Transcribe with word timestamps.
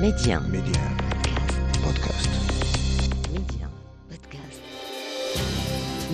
Média. 0.00 0.40
Média. 0.40 0.80
بودكاست 1.84 2.28
Média. 3.34 3.66
Podcast. 4.10 4.60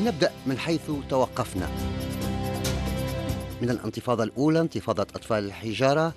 نبدأ 0.05 0.31
من 0.47 0.59
حيث 0.59 0.91
توقفنا 1.09 1.69
من 3.63 3.71
الانتفاضة 3.71 4.25
الأولى 4.25 4.61
انتفاضة 4.61 5.03
أطفال 5.03 5.45
الحجارة 5.45 6.09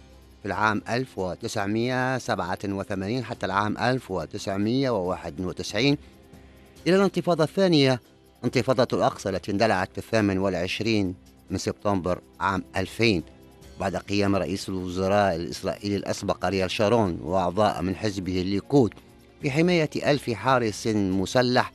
في 0.41 0.45
العام 0.45 0.81
1987 0.89 3.23
حتى 3.23 3.45
العام 3.45 3.77
1991 3.77 5.97
إلى 6.87 6.95
الانتفاضة 6.95 7.43
الثانية 7.43 8.01
انتفاضة 8.43 8.87
الأقصى 8.93 9.29
التي 9.29 9.51
اندلعت 9.51 9.89
في 9.91 9.97
الثامن 9.97 10.37
والعشرين 10.37 11.15
من 11.51 11.57
سبتمبر 11.57 12.21
عام 12.39 12.63
2000 12.75 13.21
بعد 13.79 13.95
قيام 13.95 14.35
رئيس 14.35 14.69
الوزراء 14.69 15.35
الإسرائيلي 15.35 15.95
الأسبق 15.95 16.45
أريال 16.45 16.71
شارون 16.71 17.19
وأعضاء 17.21 17.81
من 17.81 17.95
حزبه 17.95 18.41
الليكود 18.41 18.93
بحماية 19.43 19.89
ألف 19.95 20.29
حارس 20.29 20.87
مسلح 20.87 21.73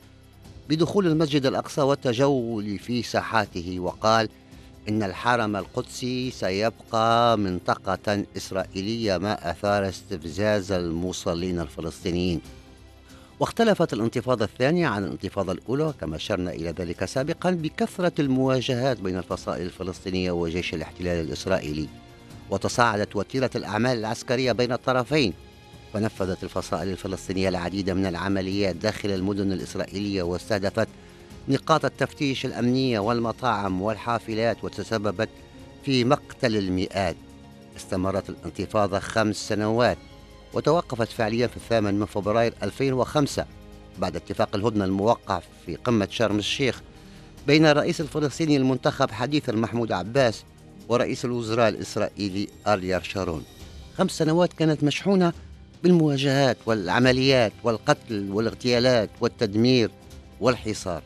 بدخول 0.69 1.07
المسجد 1.07 1.45
الأقصى 1.45 1.81
والتجول 1.81 2.79
في 2.79 3.03
ساحاته 3.03 3.79
وقال 3.79 4.29
إن 4.89 5.03
الحرم 5.03 5.55
القدسي 5.55 6.31
سيبقى 6.31 7.37
منطقة 7.37 8.23
إسرائيلية 8.37 9.17
ما 9.17 9.51
أثار 9.51 9.89
استفزاز 9.89 10.71
المصلين 10.71 11.59
الفلسطينيين. 11.59 12.41
واختلفت 13.39 13.93
الانتفاضة 13.93 14.45
الثانية 14.45 14.87
عن 14.87 15.03
الانتفاضة 15.03 15.51
الأولى 15.51 15.93
كما 16.01 16.15
أشرنا 16.15 16.51
إلى 16.51 16.69
ذلك 16.69 17.05
سابقا 17.05 17.51
بكثرة 17.51 18.11
المواجهات 18.19 18.99
بين 18.99 19.17
الفصائل 19.17 19.65
الفلسطينية 19.65 20.31
وجيش 20.31 20.73
الاحتلال 20.73 21.25
الإسرائيلي. 21.25 21.87
وتصاعدت 22.49 23.15
وتيرة 23.15 23.49
الأعمال 23.55 23.97
العسكرية 23.97 24.51
بين 24.51 24.71
الطرفين 24.71 25.33
ونفذت 25.95 26.43
الفصائل 26.43 26.89
الفلسطينية 26.89 27.49
العديد 27.49 27.89
من 27.89 28.05
العمليات 28.05 28.75
داخل 28.75 29.09
المدن 29.09 29.51
الإسرائيلية 29.51 30.23
واستهدفت 30.23 30.87
نقاط 31.47 31.85
التفتيش 31.85 32.45
الأمنية 32.45 32.99
والمطاعم 32.99 33.81
والحافلات 33.81 34.63
وتسببت 34.63 35.29
في 35.85 36.03
مقتل 36.03 36.57
المئات. 36.57 37.15
استمرت 37.77 38.29
الانتفاضة 38.29 38.99
خمس 38.99 39.35
سنوات 39.35 39.97
وتوقفت 40.53 41.07
فعليا 41.07 41.47
في 41.47 41.57
الثامن 41.57 41.99
من 41.99 42.05
فبراير 42.05 42.53
2005 42.63 43.45
بعد 43.99 44.15
اتفاق 44.15 44.55
الهدنة 44.55 44.85
الموقع 44.85 45.41
في 45.65 45.75
قمة 45.75 46.07
شرم 46.11 46.39
الشيخ 46.39 46.81
بين 47.47 47.65
الرئيس 47.65 48.01
الفلسطيني 48.01 48.57
المنتخب 48.57 49.11
حديثا 49.11 49.51
محمود 49.51 49.91
عباس 49.91 50.43
ورئيس 50.89 51.25
الوزراء 51.25 51.69
الإسرائيلي 51.69 52.47
أريار 52.67 53.03
شارون. 53.03 53.43
خمس 53.97 54.11
سنوات 54.11 54.53
كانت 54.53 54.83
مشحونة 54.83 55.33
بالمواجهات 55.83 56.57
والعمليات 56.65 57.51
والقتل 57.63 58.31
والاغتيالات 58.31 59.09
والتدمير 59.21 59.91
والحصار. 60.41 61.03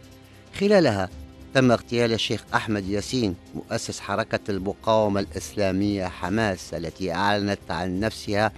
خلالها 0.59 1.09
تم 1.53 1.71
اغتيال 1.71 2.13
الشيخ 2.13 2.43
أحمد 2.53 2.89
ياسين 2.89 3.35
مؤسس 3.55 3.99
حركة 3.99 4.39
المقاومة 4.49 5.19
الإسلامية 5.19 6.05
حماس 6.05 6.73
التي 6.73 7.11
أعلنت 7.11 7.59
عن 7.69 7.99
نفسها 7.99 8.51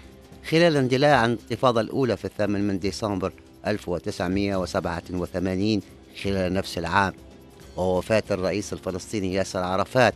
خلال 0.49 0.77
اندلاع 0.77 1.25
الانتفاضة 1.25 1.81
الأولى 1.81 2.17
في 2.17 2.25
الثامن 2.25 2.67
من 2.67 2.79
ديسمبر 2.79 3.33
1987 3.67 5.81
خلال 6.23 6.53
نفس 6.53 6.77
العام. 6.77 7.13
ووفاة 7.77 8.23
الرئيس 8.31 8.73
الفلسطيني 8.73 9.33
ياسر 9.33 9.59
عرفات 9.59 10.13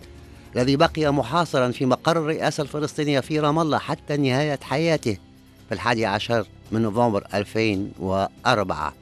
الذي 0.55 0.75
بقي 0.75 1.13
محاصرا 1.13 1.71
في 1.71 1.85
مقر 1.85 2.17
الرئاسة 2.17 2.63
الفلسطينية 2.63 3.19
في 3.19 3.39
رام 3.39 3.59
الله 3.59 3.77
حتى 3.77 4.17
نهاية 4.17 4.59
حياته 4.61 5.17
في 5.69 5.75
الحادي 5.75 6.05
عشر 6.05 6.47
من 6.71 6.81
نوفمبر 6.81 7.27
2004 7.33 8.93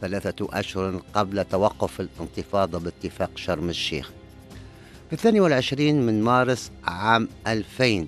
ثلاثة 0.00 0.48
أشهر 0.52 1.02
قبل 1.14 1.44
توقف 1.44 2.00
الانتفاضة 2.00 2.78
باتفاق 2.78 3.30
شرم 3.36 3.68
الشيخ. 3.68 4.10
في 5.08 5.12
الثاني 5.12 5.40
والعشرين 5.40 6.06
من 6.06 6.22
مارس 6.22 6.70
عام 6.84 7.28
2000 7.46 8.06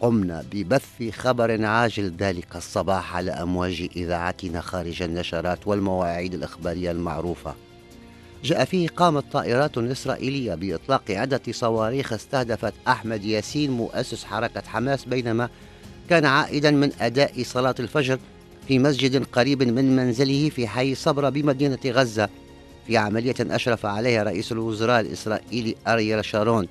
قمنا 0.00 0.44
ببث 0.52 1.10
خبر 1.12 1.64
عاجل 1.64 2.12
ذلك 2.18 2.56
الصباح 2.56 3.16
على 3.16 3.30
أمواج 3.30 3.88
إذاعتنا 3.96 4.60
خارج 4.60 5.02
النشرات 5.02 5.66
والمواعيد 5.66 6.34
الإخبارية 6.34 6.90
المعروفة. 6.90 7.54
جاء 8.44 8.64
فيه 8.64 8.88
قامت 8.88 9.32
طائرات 9.32 9.78
إسرائيلية 9.78 10.54
بإطلاق 10.54 11.10
عدة 11.10 11.40
صواريخ 11.50 12.12
استهدفت 12.12 12.74
أحمد 12.88 13.24
ياسين 13.24 13.70
مؤسس 13.70 14.24
حركة 14.24 14.62
حماس 14.66 15.04
بينما 15.04 15.48
كان 16.10 16.24
عائدا 16.24 16.70
من 16.70 16.92
أداء 17.00 17.42
صلاة 17.42 17.74
الفجر 17.80 18.18
في 18.68 18.78
مسجد 18.78 19.24
قريب 19.24 19.62
من 19.62 19.96
منزله 19.96 20.48
في 20.48 20.68
حي 20.68 20.94
صبرا 20.94 21.30
بمدينة 21.30 21.78
غزة. 21.86 22.28
في 22.86 22.96
عملية 22.96 23.34
أشرف 23.40 23.86
عليها 23.86 24.22
رئيس 24.22 24.52
الوزراء 24.52 25.00
الإسرائيلي 25.00 25.74
أريال 25.86 26.24
شارون. 26.24 26.68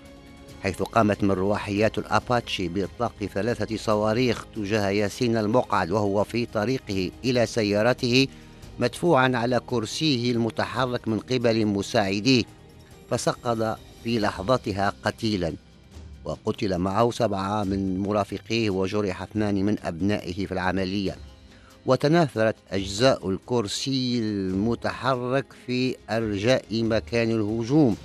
حيث 0.63 0.81
قامت 0.81 1.23
مروحيات 1.23 1.97
الأباتشي 1.97 2.68
بإطلاق 2.68 3.13
ثلاثة 3.34 3.78
صواريخ 3.78 4.45
تجاه 4.56 4.90
ياسين 4.90 5.38
المقعد 5.38 5.91
وهو 5.91 6.23
في 6.23 6.45
طريقه 6.45 7.12
إلى 7.25 7.45
سيارته 7.45 8.28
مدفوعا 8.79 9.31
على 9.35 9.62
كرسيه 9.68 10.31
المتحرك 10.31 11.07
من 11.07 11.19
قبل 11.19 11.66
مساعديه 11.66 12.44
فسقط 13.09 13.79
في 14.03 14.19
لحظتها 14.19 14.94
قتيلا. 15.03 15.53
وقتل 16.25 16.78
معه 16.78 17.12
سبعة 17.12 17.63
من 17.63 18.00
مرافقيه 18.00 18.69
وجرح 18.69 19.22
اثنان 19.22 19.66
من 19.66 19.75
أبنائه 19.84 20.45
في 20.45 20.51
العملية. 20.51 21.16
وتناثرت 21.85 22.56
أجزاء 22.72 23.29
الكرسي 23.29 24.19
المتحرك 24.19 25.45
في 25.66 25.95
أرجاء 26.09 26.66
مكان 26.72 27.31
الهجوم. 27.31 27.97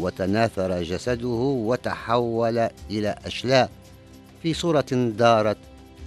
وتناثر 0.00 0.82
جسده 0.82 1.28
وتحول 1.66 2.58
إلى 2.90 3.14
أشلاء. 3.26 3.70
في 4.42 4.54
صورة 4.54 4.86
دارت 5.18 5.56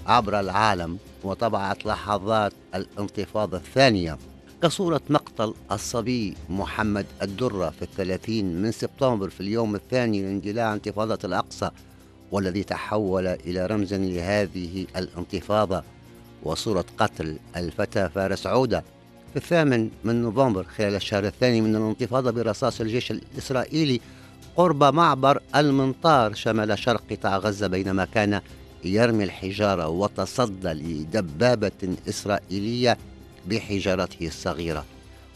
عبر 0.05 0.39
العالم 0.39 0.97
وطبعت 1.23 1.85
لحظات 1.85 2.53
الانتفاضة 2.75 3.57
الثانية. 3.57 4.17
كصورة 4.63 5.01
مقتل 5.09 5.53
الصبي 5.71 6.35
محمد 6.49 7.05
الدرة 7.21 7.69
في 7.69 7.81
الثلاثين 7.81 8.61
من 8.61 8.71
سبتمبر 8.71 9.29
في 9.29 9.41
اليوم 9.41 9.75
الثاني 9.75 10.21
لاندلاع 10.21 10.73
انتفاضة 10.73 11.19
الأقصى 11.23 11.69
والذي 12.31 12.63
تحول 12.63 13.27
إلى 13.27 13.65
رمز 13.65 13.93
لهذه 13.93 14.85
الانتفاضة. 14.95 15.83
وصورة 16.43 16.85
قتل 16.97 17.37
الفتى 17.55 18.09
فارس 18.09 18.47
عودة 18.47 18.83
في 19.33 19.39
الثامن 19.39 19.89
من 20.03 20.21
نوفمبر 20.21 20.63
خلال 20.63 20.95
الشهر 20.95 21.25
الثاني 21.25 21.61
من 21.61 21.75
الانتفاضة 21.75 22.31
برصاص 22.31 22.81
الجيش 22.81 23.11
الإسرائيلي 23.11 24.01
قرب 24.55 24.83
معبر 24.83 25.41
المنطار 25.55 26.33
شمال 26.33 26.79
شرق 26.79 27.03
قطاع 27.11 27.37
غزة 27.37 27.67
بينما 27.67 28.05
كان 28.05 28.41
يرمي 28.83 29.23
الحجارة 29.23 29.87
وتصدى 29.87 30.67
لدبابة 30.67 31.95
إسرائيلية 32.09 32.97
بحجارته 33.47 34.27
الصغيرة. 34.27 34.85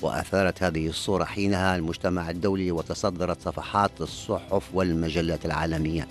وأثارت 0.02 0.64
هذه 0.64 0.88
الصورة 0.88 1.24
حينها 1.24 1.76
المجتمع 1.76 2.30
الدولي 2.30 2.72
وتصدرت 2.72 3.42
صفحات 3.42 3.92
الصحف 4.02 4.64
والمجلات 4.74 5.46
العالمية. 5.46 6.08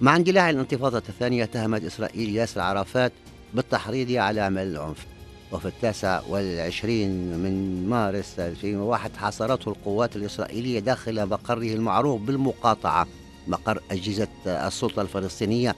مع 0.00 0.16
اندلاع 0.16 0.50
الانتفاضة 0.50 1.02
الثانية 1.08 1.44
اتهمت 1.44 1.84
إسرائيل 1.84 2.36
ياسر 2.36 2.60
عرفات 2.60 3.12
بالتحريض 3.54 4.12
على 4.12 4.40
عمل 4.40 4.62
العنف 4.62 5.15
وفي 5.52 5.68
التاسع 5.68 6.20
والعشرين 6.28 7.38
من 7.38 7.86
مارس 7.88 8.40
2001 8.40 9.16
حاصرته 9.16 9.68
القوات 9.68 10.16
الإسرائيلية 10.16 10.78
داخل 10.78 11.26
مقره 11.26 11.74
المعروف 11.74 12.20
بالمقاطعة 12.20 13.06
مقر 13.48 13.80
أجهزة 13.90 14.28
السلطة 14.46 15.02
الفلسطينية 15.02 15.74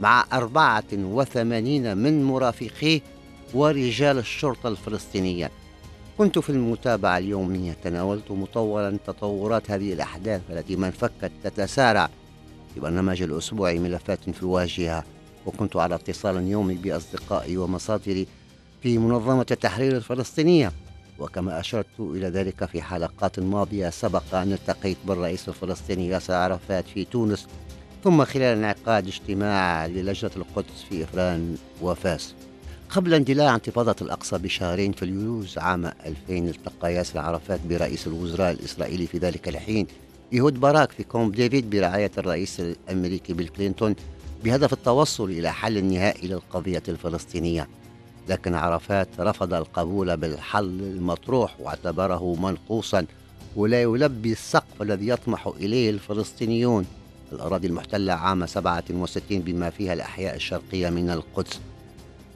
مع 0.00 0.24
84 0.32 1.96
من 1.96 2.24
مرافقيه 2.24 3.00
ورجال 3.54 4.18
الشرطة 4.18 4.68
الفلسطينية. 4.68 5.50
كنت 6.18 6.38
في 6.38 6.50
المتابعة 6.50 7.18
اليومية 7.18 7.72
تناولت 7.72 8.30
مطولا 8.30 8.98
تطورات 9.06 9.70
هذه 9.70 9.92
الأحداث 9.92 10.40
التي 10.50 10.76
من 10.76 10.90
فكت 10.90 11.32
تتسارع 11.44 12.10
في 12.74 12.80
برنامج 12.80 13.22
الأسبوعي 13.22 13.78
ملفات 13.78 14.30
في 14.30 14.42
الواجهة 14.42 15.04
وكنت 15.46 15.76
على 15.76 15.94
اتصال 15.94 16.48
يومي 16.48 16.74
بأصدقائي 16.74 17.56
ومصادري 17.56 18.26
في 18.82 18.98
منظمة 18.98 19.46
التحرير 19.50 19.96
الفلسطينية. 19.96 20.72
وكما 21.18 21.60
أشرت 21.60 22.00
إلى 22.00 22.28
ذلك 22.28 22.64
في 22.64 22.82
حلقات 22.82 23.40
ماضية 23.40 23.90
سبق 23.90 24.34
أن 24.34 24.52
التقيت 24.52 24.96
بالرئيس 25.06 25.48
الفلسطيني 25.48 26.08
ياسر 26.08 26.34
عرفات 26.34 26.84
في 26.94 27.04
تونس 27.04 27.46
ثم 28.04 28.24
خلال 28.24 28.58
انعقاد 28.58 29.06
اجتماع 29.06 29.86
للجنة 29.86 30.30
القدس 30.36 30.82
في 30.88 31.04
إفران 31.04 31.56
وفاس. 31.82 32.34
قبل 32.90 33.14
اندلاع 33.14 33.54
انتفاضة 33.54 33.96
الأقصى 34.02 34.38
بشهرين 34.38 34.92
في 34.92 35.04
يوليوز 35.04 35.58
عام 35.58 35.84
2000 35.84 36.14
التقى 36.30 36.94
ياسر 36.94 37.18
عرفات 37.18 37.60
برئيس 37.68 38.06
الوزراء 38.06 38.52
الإسرائيلي 38.52 39.06
في 39.06 39.18
ذلك 39.18 39.48
الحين. 39.48 39.86
إيهود 40.32 40.60
باراك 40.60 40.92
في 40.92 41.02
كامب 41.02 41.34
ديفيد 41.34 41.70
برعاية 41.70 42.10
الرئيس 42.18 42.60
الأمريكي 42.60 43.32
بيل 43.32 43.48
كلينتون 43.48 43.94
بهدف 44.44 44.72
التوصل 44.72 45.24
إلى 45.30 45.52
حل 45.52 45.84
نهائي 45.84 46.28
للقضية 46.28 46.82
الفلسطينية. 46.88 47.68
لكن 48.28 48.54
عرفات 48.54 49.08
رفض 49.20 49.54
القبول 49.54 50.16
بالحل 50.16 50.80
المطروح 50.80 51.60
واعتبره 51.60 52.34
منقوصا 52.34 53.06
ولا 53.56 53.82
يلبي 53.82 54.32
السقف 54.32 54.82
الذي 54.82 55.08
يطمح 55.08 55.46
إليه 55.46 55.90
الفلسطينيون. 55.90 56.86
الأراضي 57.32 57.66
المحتلة 57.66 58.12
عام 58.12 58.46
67 58.46 59.20
بما 59.40 59.70
فيها 59.70 59.92
الأحياء 59.92 60.36
الشرقية 60.36 60.90
من 60.90 61.10
القدس. 61.10 61.60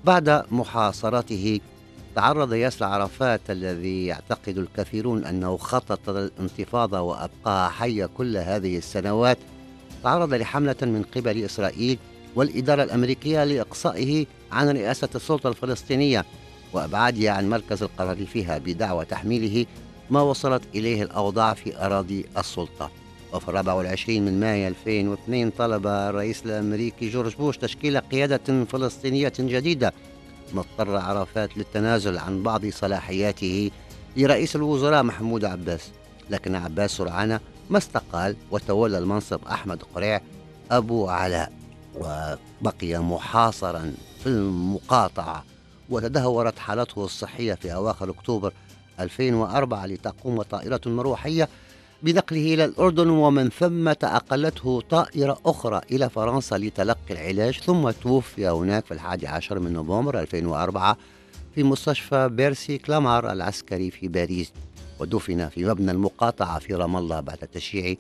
بعد 0.05 0.45
محاصرته 0.51 1.61
تعرض 2.15 2.53
ياسر 2.53 2.85
عرفات 2.85 3.41
الذي 3.51 4.07
يعتقد 4.07 4.59
الكثيرون 4.59 5.25
أنه 5.25 5.57
خطط 5.57 6.11
للانتفاضة 6.11 7.01
وأبقاها 7.01 7.69
حية 7.69 8.07
كل 8.07 8.37
هذه 8.37 8.79
السنوات. 8.79 9.39
تعرض 10.03 10.35
لحملة 10.35 10.77
من 10.83 11.05
قبل 11.17 11.45
إسرائيل 11.45 11.99
والإدارة 12.37 12.83
الأمريكية 12.83 13.45
لإقصائه 13.45 14.27
عن 14.53 14.69
رئاسة 14.69 15.09
السلطة 15.15 15.49
الفلسطينية 15.49 16.25
وإبعاده 16.73 17.33
عن 17.33 17.51
مركز 17.51 17.83
القرار 17.83 18.27
فيها 18.27 18.59
بدعوى 18.59 19.05
تحميله 19.05 19.67
ما 20.11 20.23
وصلت 20.23 20.63
إليه 20.75 21.03
الأوضاع 21.03 21.55
في 21.55 21.87
أراضي 21.87 22.25
السلطة. 22.39 22.91
وفي 23.33 23.49
الرابع 23.49 23.73
والعشرين 23.73 24.25
من 24.25 24.41
مايو 24.41 24.69
2002 24.69 25.51
طلب 25.51 25.87
الرئيس 25.87 26.47
الأمريكي 26.47 27.09
جورج 27.09 27.35
بوش 27.35 27.59
تشكيل 27.59 27.99
قيادة 28.01 28.65
فلسطينية 28.65 29.33
جديدة. 29.39 29.93
مضطر 30.55 30.97
عرفات 30.97 31.57
للتنازل 31.57 32.19
عن 32.19 32.43
بعض 32.43 32.67
صلاحياته 32.67 33.71
لرئيس 34.17 34.57
الوزراء 34.57 35.03
محمود 35.03 35.45
عباس. 35.45 35.91
لكن 36.31 36.55
عباس 36.55 36.91
سرعان 36.91 37.41
ما 37.71 37.79
استقال 37.79 38.37
وتولى 38.51 38.99
المنصب 38.99 39.41
أحمد 39.45 39.83
قريع 39.95 40.21
أبو 40.71 41.09
علاء 41.09 41.53
وبقي 41.95 42.99
محاصرا. 42.99 43.93
في 44.23 44.29
المقاطعة 44.29 45.45
وتدهورت 45.91 46.59
حالته 46.59 47.05
الصحية 47.05 47.55
في 47.55 47.75
أواخر 47.75 48.11
أكتوبر 48.11 48.53
2004 49.01 49.87
لتقوم 49.87 50.43
طائرة 50.43 50.81
مروحية 50.87 51.49
بنقله 52.03 52.55
إلى 52.55 52.65
الأردن 52.65 53.09
ومن 53.09 53.49
ثم 53.49 53.89
أقلته 53.89 54.81
طائرة 54.91 55.39
أخرى 55.47 55.81
إلى 55.93 56.11
فرنسا 56.11 56.59
لتلقي 56.59 57.11
العلاج 57.11 57.61
ثم 57.61 57.91
توفي 57.91 58.49
هناك 58.49 58.85
في 58.85 58.95
الحادي 58.95 59.27
عشر 59.27 59.59
من 59.59 59.73
نوفمبر 59.73 60.21
2004 60.21 60.97
في 61.55 61.63
مستشفى 61.63 62.29
بيرسي 62.29 62.79
كلامار 62.79 63.33
العسكري 63.33 63.91
في 63.91 64.09
باريس 64.09 64.53
ودفن 65.01 65.49
في 65.49 65.65
مبنى 65.65 65.91
المقاطعة 65.91 66.59
في 66.59 66.75
رام 66.75 66.97
الله 66.97 67.21
بعد 67.21 67.39
تشييع 67.39 67.95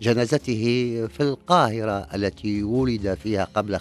جنازته 0.00 0.62
في 1.06 1.20
القاهرة 1.20 2.06
التي 2.14 2.62
ولد 2.62 3.18
فيها 3.22 3.48
قبل 3.54 3.76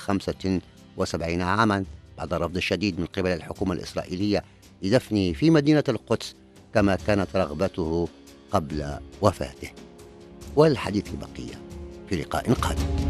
75 0.97 1.41
عاما 1.41 1.83
بعد 2.17 2.33
الرفض 2.33 2.57
الشديد 2.57 2.99
من 2.99 3.05
قبل 3.05 3.29
الحكومة 3.29 3.73
الإسرائيلية 3.73 4.43
لدفنه 4.81 5.33
في 5.33 5.49
مدينة 5.49 5.83
القدس 5.89 6.35
كما 6.73 6.95
كانت 6.95 7.35
رغبته 7.35 8.07
قبل 8.51 8.97
وفاته. 9.21 9.71
والحديث 10.55 11.09
بقية 11.09 11.61
في 12.09 12.15
لقاء 12.15 12.53
قادم. 12.53 13.06